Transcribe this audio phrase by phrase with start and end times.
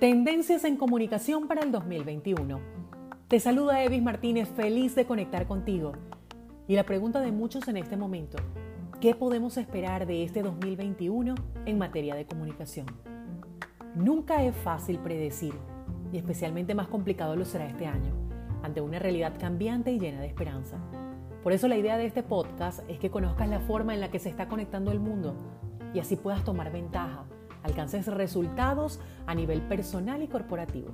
[0.00, 2.60] Tendencias en comunicación para el 2021.
[3.26, 5.90] Te saluda Evis Martínez, feliz de conectar contigo.
[6.68, 8.38] Y la pregunta de muchos en este momento,
[9.00, 11.34] ¿qué podemos esperar de este 2021
[11.66, 12.86] en materia de comunicación?
[13.96, 15.54] Nunca es fácil predecir,
[16.12, 18.14] y especialmente más complicado lo será este año,
[18.62, 20.78] ante una realidad cambiante y llena de esperanza.
[21.42, 24.20] Por eso la idea de este podcast es que conozcas la forma en la que
[24.20, 25.34] se está conectando el mundo
[25.92, 27.24] y así puedas tomar ventaja
[27.62, 30.90] alcances resultados a nivel personal y corporativo.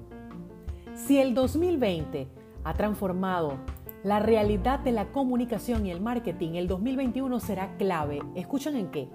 [0.94, 2.28] Si el 2020
[2.64, 3.58] ha transformado
[4.02, 8.20] la realidad de la comunicación y el marketing, el 2021 será clave.
[8.34, 9.08] ¿Escuchan en qué?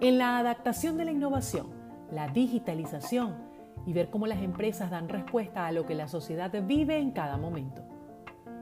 [0.00, 1.66] En la adaptación de la innovación,
[2.12, 3.34] la digitalización
[3.84, 7.36] y ver cómo las empresas dan respuesta a lo que la sociedad vive en cada
[7.36, 7.82] momento.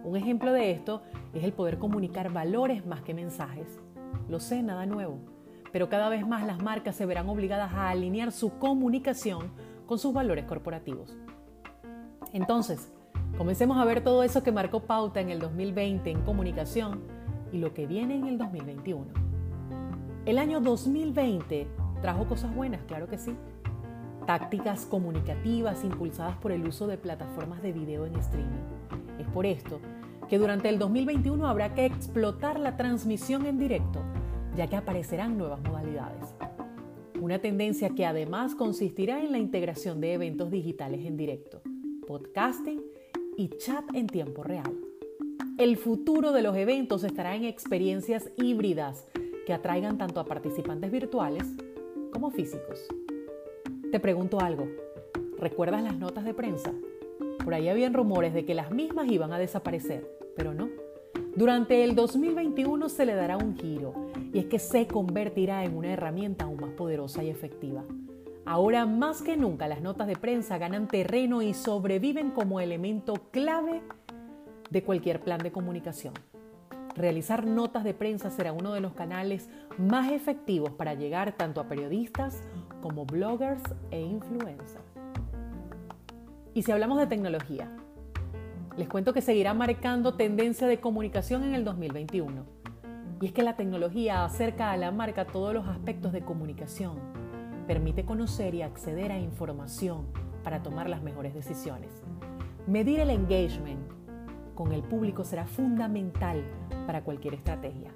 [0.04, 1.02] Un ejemplo de esto
[1.34, 3.78] es el poder comunicar valores más que mensajes.
[4.28, 5.35] Lo sé, nada nuevo
[5.72, 9.50] pero cada vez más las marcas se verán obligadas a alinear su comunicación
[9.86, 11.16] con sus valores corporativos.
[12.32, 12.92] Entonces,
[13.38, 17.02] comencemos a ver todo eso que marcó pauta en el 2020 en comunicación
[17.52, 19.06] y lo que viene en el 2021.
[20.24, 21.68] El año 2020
[22.02, 23.34] trajo cosas buenas, claro que sí.
[24.26, 28.64] Tácticas comunicativas impulsadas por el uso de plataformas de video en streaming.
[29.20, 29.80] Es por esto
[30.28, 34.02] que durante el 2021 habrá que explotar la transmisión en directo
[34.56, 36.34] ya que aparecerán nuevas modalidades.
[37.20, 41.60] Una tendencia que además consistirá en la integración de eventos digitales en directo,
[42.06, 42.82] podcasting
[43.36, 44.74] y chat en tiempo real.
[45.58, 49.06] El futuro de los eventos estará en experiencias híbridas
[49.46, 51.44] que atraigan tanto a participantes virtuales
[52.12, 52.86] como físicos.
[53.90, 54.66] Te pregunto algo,
[55.38, 56.72] ¿recuerdas las notas de prensa?
[57.44, 60.68] Por ahí habían rumores de que las mismas iban a desaparecer, pero no.
[61.34, 64.05] Durante el 2021 se le dará un giro
[64.36, 67.84] y es que se convertirá en una herramienta aún más poderosa y efectiva.
[68.44, 73.80] Ahora más que nunca las notas de prensa ganan terreno y sobreviven como elemento clave
[74.68, 76.12] de cualquier plan de comunicación.
[76.94, 81.68] Realizar notas de prensa será uno de los canales más efectivos para llegar tanto a
[81.68, 82.42] periodistas
[82.82, 84.84] como bloggers e influencers.
[86.52, 87.74] Y si hablamos de tecnología,
[88.76, 92.65] les cuento que seguirá marcando tendencia de comunicación en el 2021.
[93.20, 96.98] Y es que la tecnología acerca a la marca todos los aspectos de comunicación,
[97.66, 100.06] permite conocer y acceder a información
[100.44, 101.90] para tomar las mejores decisiones.
[102.66, 103.80] Medir el engagement
[104.54, 106.42] con el público será fundamental
[106.86, 107.90] para cualquier estrategia.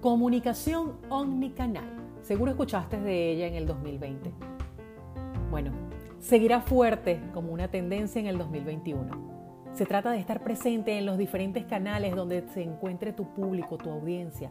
[0.00, 1.84] Comunicación omnicanal.
[2.22, 4.32] Seguro escuchaste de ella en el 2020.
[5.50, 5.72] Bueno,
[6.18, 9.35] seguirá fuerte como una tendencia en el 2021.
[9.76, 13.90] Se trata de estar presente en los diferentes canales donde se encuentre tu público, tu
[13.90, 14.50] audiencia.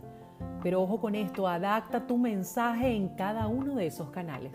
[0.62, 4.52] Pero ojo con esto, adapta tu mensaje en cada uno de esos canales.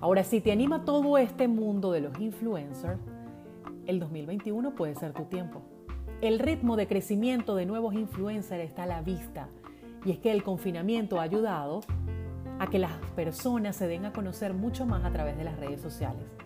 [0.00, 2.98] Ahora, si te anima todo este mundo de los influencers,
[3.86, 5.62] el 2021 puede ser tu tiempo.
[6.20, 9.48] El ritmo de crecimiento de nuevos influencers está a la vista
[10.04, 11.82] y es que el confinamiento ha ayudado
[12.58, 15.80] a que las personas se den a conocer mucho más a través de las redes
[15.80, 16.39] sociales.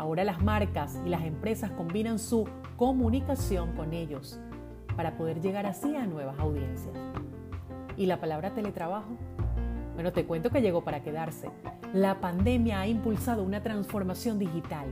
[0.00, 4.40] Ahora las marcas y las empresas combinan su comunicación con ellos
[4.96, 6.94] para poder llegar así a nuevas audiencias.
[7.98, 9.10] ¿Y la palabra teletrabajo?
[9.92, 11.50] Bueno, te cuento que llegó para quedarse.
[11.92, 14.90] La pandemia ha impulsado una transformación digital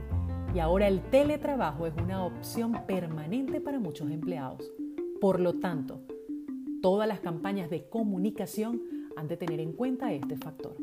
[0.53, 4.71] y ahora el teletrabajo es una opción permanente para muchos empleados.
[5.19, 6.03] Por lo tanto,
[6.83, 8.79] todas las campañas de comunicación
[9.17, 10.75] han de tener en cuenta este factor.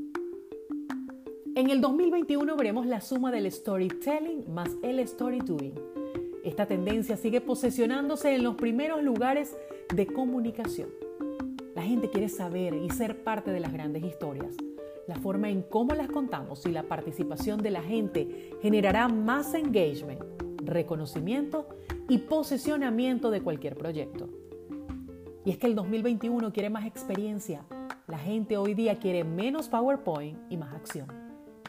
[1.56, 5.72] En el 2021 veremos la suma del storytelling más el storydoing.
[6.44, 9.56] Esta tendencia sigue posesionándose en los primeros lugares
[9.94, 10.90] de comunicación.
[11.74, 14.54] La gente quiere saber y ser parte de las grandes historias.
[15.06, 20.20] La forma en cómo las contamos y la participación de la gente generará más engagement,
[20.62, 21.68] reconocimiento
[22.06, 24.28] y posesionamiento de cualquier proyecto.
[25.46, 27.64] Y es que el 2021 quiere más experiencia,
[28.08, 31.25] la gente hoy día quiere menos PowerPoint y más acción.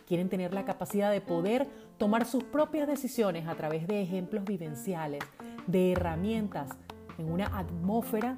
[0.08, 1.68] Quieren tener la capacidad de poder
[1.98, 5.22] tomar sus propias decisiones a través de ejemplos vivenciales,
[5.68, 6.70] de herramientas,
[7.18, 8.38] en una atmósfera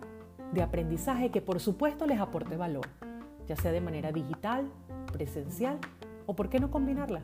[0.52, 2.88] de aprendizaje que por supuesto les aporte valor,
[3.48, 4.68] ya sea de manera digital,
[5.14, 5.78] presencial
[6.26, 7.22] o por qué no combinarla.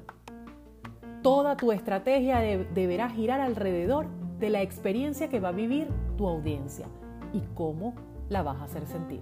[1.23, 4.05] Toda tu estrategia deberá girar alrededor
[4.37, 5.87] de la experiencia que va a vivir
[6.17, 6.85] tu audiencia
[7.33, 7.95] y cómo
[8.29, 9.21] la vas a hacer sentir.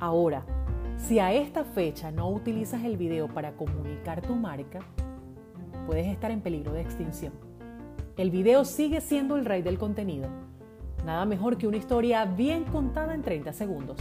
[0.00, 0.44] Ahora,
[0.98, 4.80] si a esta fecha no utilizas el video para comunicar tu marca,
[5.86, 7.32] puedes estar en peligro de extinción.
[8.16, 10.28] El video sigue siendo el rey del contenido.
[11.06, 13.96] Nada mejor que una historia bien contada en 30 segundos,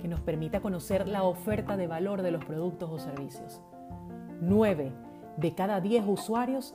[0.00, 3.60] que nos permita conocer la oferta de valor de los productos o servicios.
[4.40, 4.92] 9
[5.36, 6.74] de cada 10 usuarios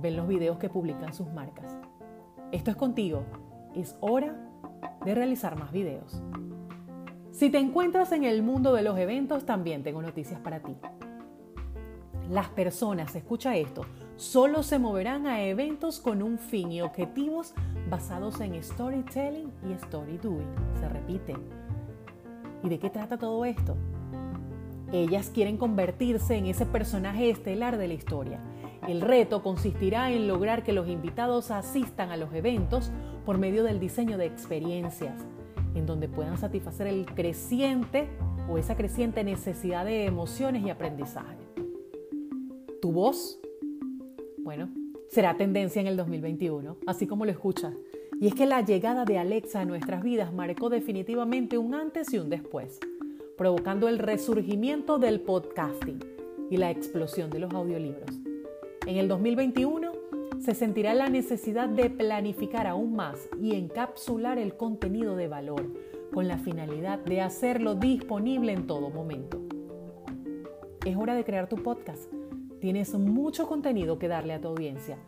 [0.00, 1.78] ven los videos que publican sus marcas.
[2.52, 3.24] Esto es contigo.
[3.74, 4.34] Es hora
[5.04, 6.22] de realizar más videos.
[7.30, 10.74] Si te encuentras en el mundo de los eventos, también tengo noticias para ti.
[12.30, 13.82] Las personas, escucha esto,
[14.16, 17.54] solo se moverán a eventos con un fin y objetivos
[17.88, 20.48] basados en storytelling y story doing.
[20.80, 21.36] Se repite.
[22.62, 23.76] ¿Y de qué trata todo esto?
[24.92, 28.40] Ellas quieren convertirse en ese personaje estelar de la historia.
[28.86, 32.90] El reto consistirá en lograr que los invitados asistan a los eventos
[33.24, 35.26] por medio del diseño de experiencias,
[35.78, 38.08] en donde puedan satisfacer el creciente
[38.48, 41.36] o esa creciente necesidad de emociones y aprendizaje.
[42.80, 43.40] Tu voz,
[44.38, 44.68] bueno,
[45.08, 47.74] será tendencia en el 2021, así como lo escuchas.
[48.20, 52.18] Y es que la llegada de Alexa a nuestras vidas marcó definitivamente un antes y
[52.18, 52.80] un después,
[53.36, 56.00] provocando el resurgimiento del podcasting
[56.50, 58.10] y la explosión de los audiolibros.
[58.86, 59.87] En el 2021
[60.40, 65.72] se sentirá la necesidad de planificar aún más y encapsular el contenido de valor
[66.12, 69.40] con la finalidad de hacerlo disponible en todo momento.
[70.84, 72.10] Es hora de crear tu podcast
[72.60, 74.98] Tienes mucho contenido que darle a tu audiencia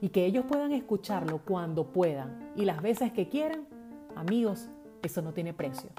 [0.00, 3.66] y que ellos puedan escucharlo cuando puedan y las veces que quieran,
[4.16, 4.70] amigos,
[5.02, 5.90] eso no tiene precio.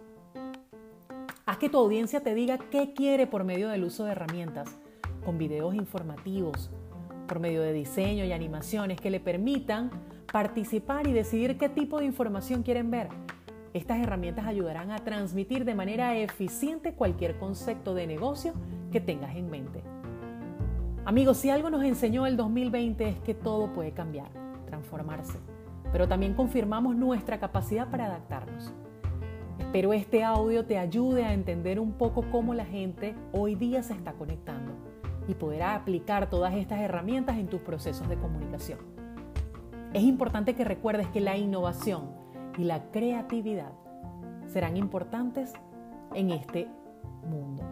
[1.46, 4.80] Haz que tu audiencia te diga qué quiere por medio del uso de herramientas,
[5.24, 6.72] con videos informativos,
[7.26, 9.92] por medio de diseño y animaciones que le permitan
[10.32, 13.10] participar y decidir qué tipo de información quieren ver.
[13.74, 18.54] Estas herramientas ayudarán a transmitir de manera eficiente cualquier concepto de negocio
[18.92, 19.84] que tengas en mente.
[21.04, 24.30] Amigos, si algo nos enseñó el 2020 es que todo puede cambiar,
[24.66, 25.38] transformarse,
[25.92, 28.74] pero también confirmamos nuestra capacidad para adaptarnos.
[29.60, 33.94] Espero este audio te ayude a entender un poco cómo la gente hoy día se
[33.94, 34.95] está conectando
[35.28, 38.80] y podrá aplicar todas estas herramientas en tus procesos de comunicación.
[39.94, 42.10] Es importante que recuerdes que la innovación
[42.58, 43.72] y la creatividad
[44.48, 45.54] serán importantes
[46.14, 46.68] en este
[47.24, 47.64] mundo.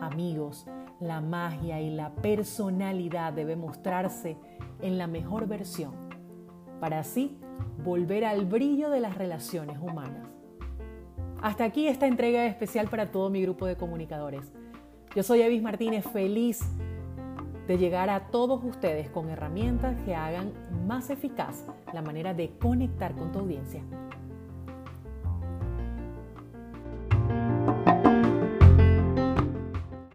[0.00, 0.66] Amigos,
[1.00, 4.36] la magia y la personalidad debe mostrarse
[4.80, 5.92] en la mejor versión,
[6.80, 7.38] para así
[7.84, 10.28] volver al brillo de las relaciones humanas.
[11.40, 14.52] Hasta aquí esta entrega especial para todo mi grupo de comunicadores.
[15.14, 16.60] Yo soy Evis Martínez, feliz
[17.68, 20.52] de llegar a todos ustedes con herramientas que hagan
[20.86, 23.82] más eficaz la manera de conectar con tu audiencia.